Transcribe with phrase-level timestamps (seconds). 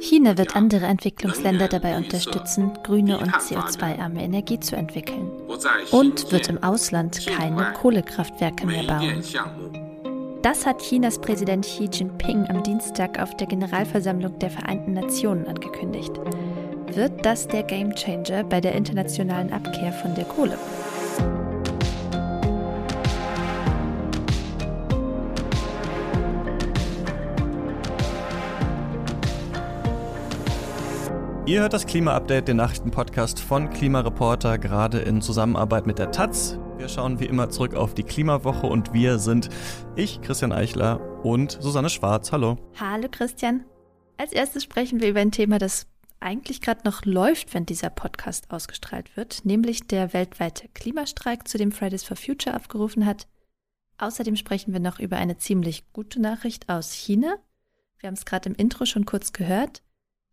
[0.00, 5.30] China wird andere Entwicklungsländer dabei unterstützen, grüne und CO2-arme Energie zu entwickeln
[5.90, 9.22] und wird im Ausland keine Kohlekraftwerke mehr bauen.
[10.42, 16.12] Das hat Chinas Präsident Xi Jinping am Dienstag auf der Generalversammlung der Vereinten Nationen angekündigt.
[16.94, 20.56] Wird das der Gamechanger bei der internationalen Abkehr von der Kohle?
[31.48, 36.58] Ihr hört das Klima-Update, den Nachrichtenpodcast von Klimareporter, gerade in Zusammenarbeit mit der Taz.
[36.76, 39.48] Wir schauen wie immer zurück auf die Klimawoche und wir sind
[39.96, 42.32] ich, Christian Eichler und Susanne Schwarz.
[42.32, 42.58] Hallo.
[42.78, 43.64] Hallo Christian.
[44.18, 45.86] Als erstes sprechen wir über ein Thema, das
[46.20, 51.72] eigentlich gerade noch läuft, wenn dieser Podcast ausgestrahlt wird, nämlich der weltweite Klimastreik, zu dem
[51.72, 53.26] Fridays for Future aufgerufen hat.
[53.96, 57.36] Außerdem sprechen wir noch über eine ziemlich gute Nachricht aus China.
[58.00, 59.80] Wir haben es gerade im Intro schon kurz gehört.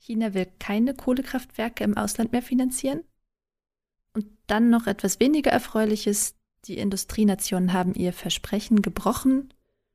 [0.05, 3.03] China will keine Kohlekraftwerke im Ausland mehr finanzieren.
[4.13, 6.35] Und dann noch etwas weniger Erfreuliches.
[6.65, 9.51] Die Industrienationen haben ihr Versprechen gebrochen,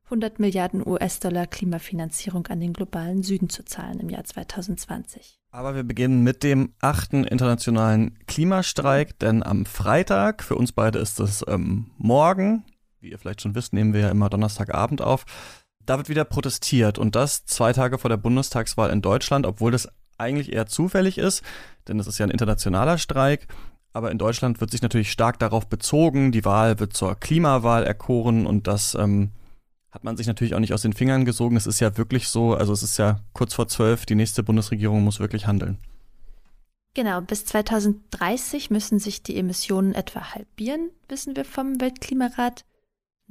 [0.07, 5.39] 100 Milliarden US-Dollar Klimafinanzierung an den globalen Süden zu zahlen im Jahr 2020.
[5.53, 11.21] Aber wir beginnen mit dem achten internationalen Klimastreik, denn am Freitag, für uns beide ist
[11.21, 12.65] es ähm, morgen,
[12.99, 15.25] wie ihr vielleicht schon wisst, nehmen wir ja immer Donnerstagabend auf,
[15.87, 19.89] da wird wieder protestiert und das zwei Tage vor der Bundestagswahl in Deutschland, obwohl das
[20.21, 21.43] eigentlich eher zufällig ist,
[21.89, 23.49] denn es ist ja ein internationaler Streik.
[23.93, 26.31] Aber in Deutschland wird sich natürlich stark darauf bezogen.
[26.31, 29.31] Die Wahl wird zur Klimawahl erkoren und das ähm,
[29.91, 31.57] hat man sich natürlich auch nicht aus den Fingern gesogen.
[31.57, 35.03] Es ist ja wirklich so, also es ist ja kurz vor zwölf, die nächste Bundesregierung
[35.03, 35.79] muss wirklich handeln.
[36.95, 42.65] Genau, bis 2030 müssen sich die Emissionen etwa halbieren, wissen wir vom Weltklimarat.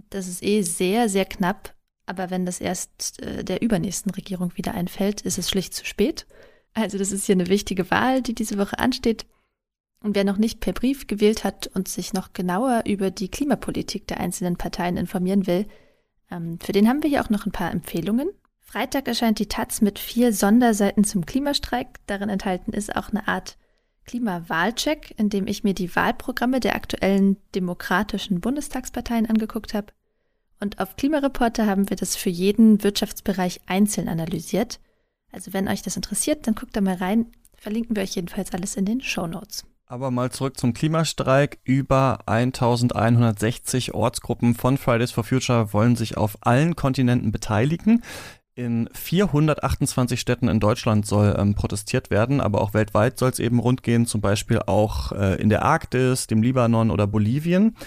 [0.09, 1.73] Das ist eh sehr, sehr knapp.
[2.05, 6.25] Aber wenn das erst äh, der übernächsten Regierung wieder einfällt, ist es schlicht zu spät.
[6.73, 9.25] Also das ist hier eine wichtige Wahl, die diese Woche ansteht.
[10.01, 14.07] Und wer noch nicht per Brief gewählt hat und sich noch genauer über die Klimapolitik
[14.07, 15.65] der einzelnen Parteien informieren will,
[16.31, 18.29] ähm, für den haben wir hier auch noch ein paar Empfehlungen.
[18.61, 21.87] Freitag erscheint die Taz mit vier Sonderseiten zum Klimastreik.
[22.05, 23.57] Darin enthalten ist auch eine Art
[24.05, 29.87] Klimawahlcheck, in dem ich mir die Wahlprogramme der aktuellen demokratischen Bundestagsparteien angeguckt habe.
[30.59, 34.79] Und auf Klimareporter haben wir das für jeden Wirtschaftsbereich einzeln analysiert.
[35.31, 37.27] Also wenn euch das interessiert, dann guckt da mal rein.
[37.55, 39.65] Verlinken wir euch jedenfalls alles in den Show Notes.
[39.85, 41.59] Aber mal zurück zum Klimastreik.
[41.63, 48.03] Über 1160 Ortsgruppen von Fridays for Future wollen sich auf allen Kontinenten beteiligen.
[48.53, 53.57] In 428 Städten in Deutschland soll ähm, protestiert werden, aber auch weltweit soll es eben
[53.57, 57.77] rundgehen, zum Beispiel auch äh, in der Arktis, dem Libanon oder Bolivien.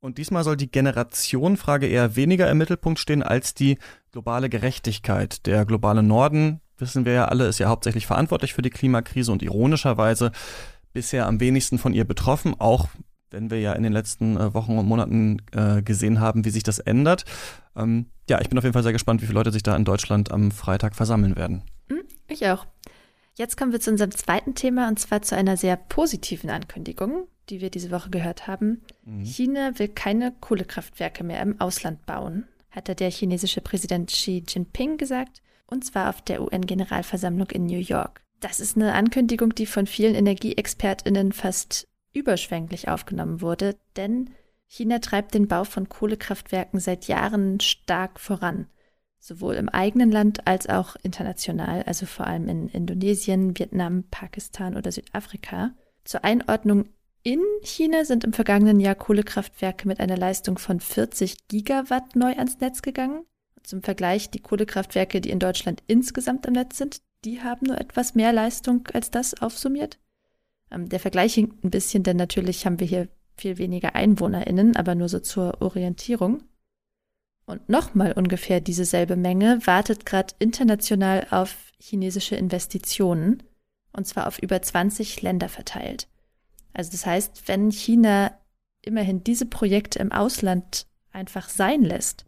[0.00, 3.76] Und diesmal soll die Generationenfrage eher weniger im Mittelpunkt stehen als die
[4.10, 5.46] globale Gerechtigkeit.
[5.46, 9.42] Der globale Norden wissen wir ja alle, ist ja hauptsächlich verantwortlich für die Klimakrise und
[9.42, 10.32] ironischerweise
[10.92, 12.88] bisher am wenigsten von ihr betroffen, auch
[13.30, 16.62] wenn wir ja in den letzten äh, Wochen und Monaten äh, gesehen haben, wie sich
[16.62, 17.24] das ändert.
[17.74, 19.86] Ähm, ja, ich bin auf jeden Fall sehr gespannt, wie viele Leute sich da in
[19.86, 21.62] Deutschland am Freitag versammeln werden.
[21.88, 22.66] Hm, ich auch.
[23.34, 27.62] Jetzt kommen wir zu unserem zweiten Thema und zwar zu einer sehr positiven Ankündigung, die
[27.62, 28.82] wir diese Woche gehört haben.
[29.06, 29.24] Mhm.
[29.24, 35.40] China will keine Kohlekraftwerke mehr im Ausland bauen, hatte der chinesische Präsident Xi Jinping gesagt
[35.72, 38.22] und zwar auf der UN-Generalversammlung in New York.
[38.40, 44.30] Das ist eine Ankündigung, die von vielen Energieexpertinnen fast überschwänglich aufgenommen wurde, denn
[44.66, 48.66] China treibt den Bau von Kohlekraftwerken seit Jahren stark voran,
[49.18, 54.92] sowohl im eigenen Land als auch international, also vor allem in Indonesien, Vietnam, Pakistan oder
[54.92, 55.72] Südafrika.
[56.04, 56.86] Zur Einordnung
[57.22, 62.58] in China sind im vergangenen Jahr Kohlekraftwerke mit einer Leistung von 40 Gigawatt neu ans
[62.60, 63.24] Netz gegangen.
[63.62, 68.14] Zum Vergleich, die Kohlekraftwerke, die in Deutschland insgesamt im Netz sind, die haben nur etwas
[68.14, 69.98] mehr Leistung als das aufsummiert.
[70.70, 74.94] Ähm, der Vergleich hinkt ein bisschen, denn natürlich haben wir hier viel weniger EinwohnerInnen, aber
[74.94, 76.42] nur so zur Orientierung.
[77.44, 83.42] Und nochmal ungefähr dieselbe Menge wartet gerade international auf chinesische Investitionen,
[83.92, 86.08] und zwar auf über 20 Länder verteilt.
[86.72, 88.32] Also das heißt, wenn China
[88.80, 92.24] immerhin diese Projekte im Ausland einfach sein lässt,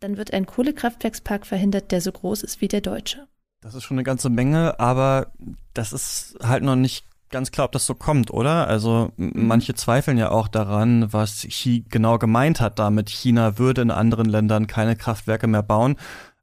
[0.00, 3.26] dann wird ein Kohlekraftwerkspark verhindert, der so groß ist wie der deutsche.
[3.60, 5.32] Das ist schon eine ganze Menge, aber
[5.74, 8.68] das ist halt noch nicht ganz klar, ob das so kommt, oder?
[8.68, 9.32] Also mhm.
[9.46, 13.10] manche zweifeln ja auch daran, was Xi genau gemeint hat damit.
[13.10, 15.96] China würde in anderen Ländern keine Kraftwerke mehr bauen.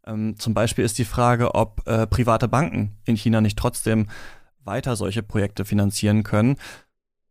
[0.06, 4.08] Ähm, zum Beispiel ist die Frage, ob äh, private Banken in China nicht trotzdem
[4.66, 6.58] weiter solche Projekte finanzieren können.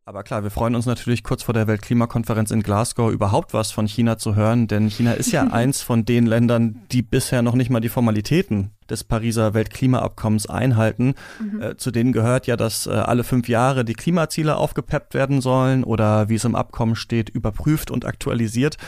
[0.04, 3.86] Aber klar, wir freuen uns natürlich kurz vor der Weltklimakonferenz in Glasgow überhaupt was von
[3.86, 7.70] China zu hören, denn China ist ja eins von den Ländern, die bisher noch nicht
[7.70, 11.14] mal die Formalitäten des Pariser Weltklimaabkommens einhalten.
[11.38, 11.62] Mhm.
[11.62, 15.84] Äh, zu denen gehört ja, dass äh, alle fünf Jahre die Klimaziele aufgepeppt werden sollen
[15.84, 18.78] oder wie es im Abkommen steht, überprüft und aktualisiert.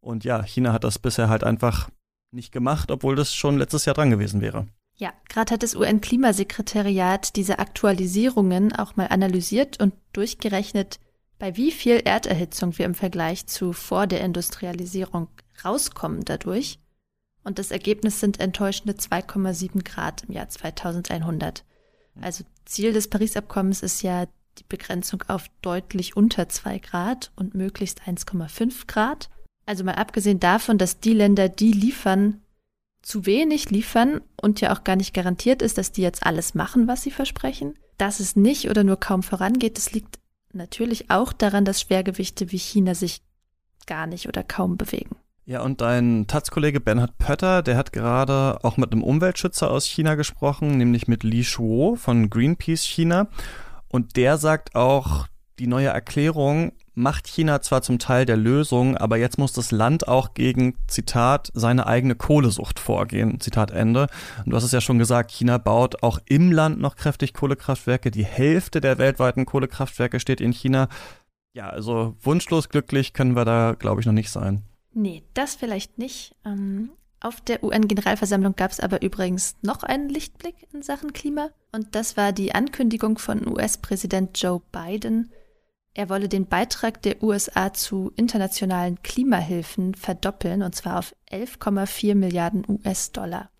[0.00, 1.90] Und ja, China hat das bisher halt einfach
[2.32, 4.66] nicht gemacht, obwohl das schon letztes Jahr dran gewesen wäre.
[4.98, 10.98] Ja, gerade hat das UN-Klimasekretariat diese Aktualisierungen auch mal analysiert und durchgerechnet,
[11.38, 15.28] bei wie viel Erderhitzung wir im Vergleich zu vor der Industrialisierung
[15.62, 16.78] rauskommen dadurch.
[17.44, 21.64] Und das Ergebnis sind enttäuschende 2,7 Grad im Jahr 2100.
[22.20, 24.26] Also Ziel des Paris-Abkommens ist ja
[24.58, 29.28] die Begrenzung auf deutlich unter 2 Grad und möglichst 1,5 Grad.
[29.66, 32.40] Also mal abgesehen davon, dass die Länder, die liefern,
[33.06, 36.88] zu wenig liefern und ja auch gar nicht garantiert ist, dass die jetzt alles machen,
[36.88, 37.78] was sie versprechen.
[37.98, 40.18] Dass es nicht oder nur kaum vorangeht, das liegt
[40.52, 43.22] natürlich auch daran, dass Schwergewichte wie China sich
[43.86, 45.14] gar nicht oder kaum bewegen.
[45.44, 50.16] Ja, und dein Taz-Kollege Bernhard Pötter, der hat gerade auch mit einem Umweltschützer aus China
[50.16, 53.28] gesprochen, nämlich mit Li Shuo von Greenpeace China.
[53.86, 55.28] Und der sagt auch,
[55.60, 60.08] die neue Erklärung macht China zwar zum Teil der Lösung, aber jetzt muss das Land
[60.08, 64.08] auch gegen, Zitat, seine eigene Kohlesucht vorgehen, Zitat Ende.
[64.44, 68.10] Und du hast es ja schon gesagt, China baut auch im Land noch kräftig Kohlekraftwerke.
[68.10, 70.88] Die Hälfte der weltweiten Kohlekraftwerke steht in China.
[71.52, 74.62] Ja, also wunschlos glücklich können wir da, glaube ich, noch nicht sein.
[74.94, 76.34] Nee, das vielleicht nicht.
[76.46, 76.90] Ähm,
[77.20, 81.50] auf der UN-Generalversammlung gab es aber übrigens noch einen Lichtblick in Sachen Klima.
[81.72, 85.30] Und das war die Ankündigung von US-Präsident Joe Biden,
[85.96, 92.66] er wolle den Beitrag der USA zu internationalen Klimahilfen verdoppeln, und zwar auf 11,4 Milliarden
[92.68, 93.50] US-Dollar.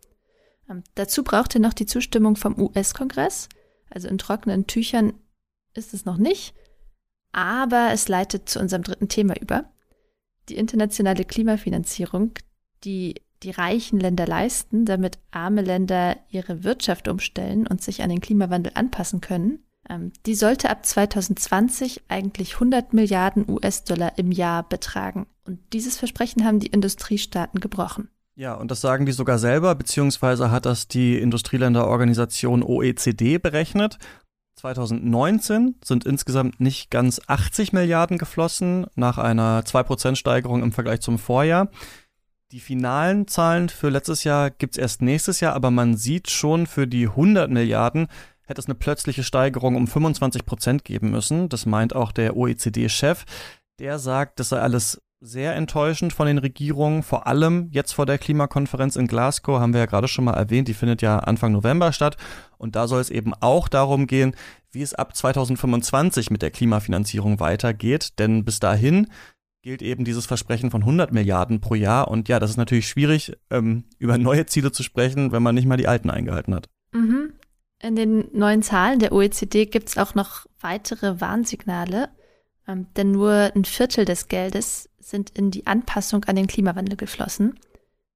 [0.69, 3.49] Ähm, dazu braucht er noch die Zustimmung vom US-Kongress.
[3.89, 5.15] Also in trockenen Tüchern
[5.73, 6.55] ist es noch nicht.
[7.33, 9.73] Aber es leitet zu unserem dritten Thema über.
[10.51, 12.33] Die internationale Klimafinanzierung,
[12.85, 18.21] die die reichen Länder leisten, damit arme Länder ihre Wirtschaft umstellen und sich an den
[18.21, 19.66] Klimawandel anpassen können,
[20.27, 25.27] die sollte ab 2020 eigentlich 100 Milliarden US-Dollar im Jahr betragen.
[25.45, 28.09] Und dieses Versprechen haben die Industriestaaten gebrochen.
[28.35, 33.99] Ja, und das sagen die sogar selber, beziehungsweise hat das die Industrieländerorganisation OECD berechnet.
[34.57, 41.19] 2019 sind insgesamt nicht ganz 80 Milliarden geflossen, nach einer 2% Steigerung im Vergleich zum
[41.19, 41.71] Vorjahr.
[42.53, 46.87] Die finalen Zahlen für letztes Jahr gibt's erst nächstes Jahr, aber man sieht schon für
[46.87, 48.07] die 100 Milliarden,
[48.47, 51.49] hätte es eine plötzliche Steigerung um 25 Prozent geben müssen.
[51.49, 53.25] Das meint auch der OECD-Chef.
[53.79, 58.19] Der sagt, das sei alles sehr enttäuschend von den Regierungen, vor allem jetzt vor der
[58.19, 61.93] Klimakonferenz in Glasgow, haben wir ja gerade schon mal erwähnt, die findet ja Anfang November
[61.93, 62.17] statt.
[62.59, 64.35] Und da soll es eben auch darum gehen,
[64.71, 68.19] wie es ab 2025 mit der Klimafinanzierung weitergeht.
[68.19, 69.09] Denn bis dahin
[69.63, 72.09] gilt eben dieses Versprechen von 100 Milliarden pro Jahr.
[72.09, 75.67] Und ja, das ist natürlich schwierig, ähm, über neue Ziele zu sprechen, wenn man nicht
[75.67, 76.69] mal die alten eingehalten hat.
[76.93, 77.26] Mhm.
[77.81, 82.09] In den neuen Zahlen der OECD gibt es auch noch weitere Warnsignale,
[82.67, 87.59] ähm, denn nur ein Viertel des Geldes sind in die Anpassung an den Klimawandel geflossen.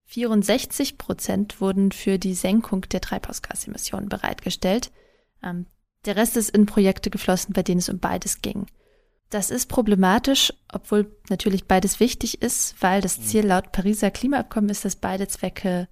[0.07, 4.91] 64 Prozent wurden für die Senkung der Treibhausgasemissionen bereitgestellt.
[5.43, 5.67] Ähm,
[6.05, 8.67] der Rest ist in Projekte geflossen, bei denen es um beides ging.
[9.29, 14.85] Das ist problematisch, obwohl natürlich beides wichtig ist, weil das Ziel laut Pariser Klimaabkommen ist,
[14.85, 15.87] dass beide Zwecke,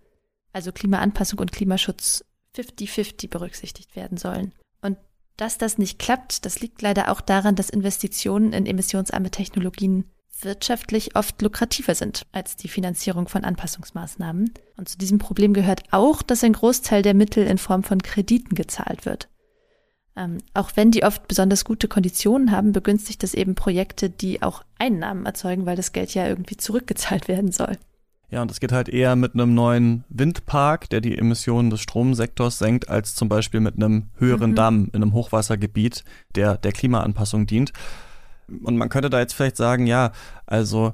[0.53, 2.25] also Klimaanpassung und Klimaschutz,
[2.59, 4.53] 50-50 berücksichtigt werden sollen.
[4.83, 4.99] Und
[5.37, 10.05] dass das nicht klappt, das liegt leider auch daran, dass Investitionen in emissionsarme Technologien
[10.41, 14.53] wirtschaftlich oft lukrativer sind als die Finanzierung von Anpassungsmaßnahmen.
[14.77, 18.55] Und zu diesem Problem gehört auch, dass ein Großteil der Mittel in Form von Krediten
[18.55, 19.29] gezahlt wird.
[20.17, 24.65] Ähm, auch wenn die oft besonders gute Konditionen haben, begünstigt das eben Projekte, die auch
[24.79, 27.79] Einnahmen erzeugen, weil das Geld ja irgendwie zurückgezahlt werden soll.
[28.31, 32.59] Ja, und es geht halt eher mit einem neuen Windpark, der die Emissionen des Stromsektors
[32.59, 34.57] senkt, als zum Beispiel mit einem höheren mhm.
[34.57, 36.05] Damm in einem Hochwassergebiet,
[36.35, 37.73] der der Klimaanpassung dient.
[38.63, 40.13] Und man könnte da jetzt vielleicht sagen, ja,
[40.47, 40.93] also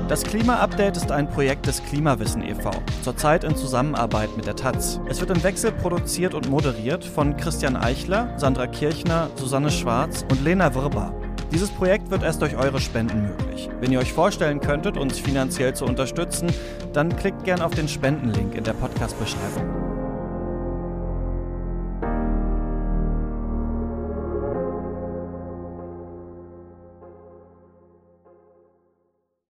[0.09, 2.71] Das Klima-Update ist ein Projekt des Klimawissen e.V.,
[3.03, 4.99] zurzeit in Zusammenarbeit mit der Taz.
[5.07, 10.43] Es wird im Wechsel produziert und moderiert von Christian Eichler, Sandra Kirchner, Susanne Schwarz und
[10.43, 11.13] Lena Wirbar.
[11.53, 13.69] Dieses Projekt wird erst durch eure Spenden möglich.
[13.79, 16.51] Wenn ihr euch vorstellen könntet, uns finanziell zu unterstützen,
[16.93, 19.92] dann klickt gern auf den Spendenlink in der Podcast-Beschreibung.